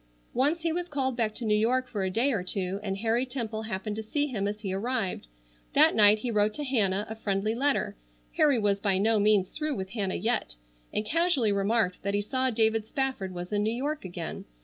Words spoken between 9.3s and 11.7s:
through with Hannah yet—and casually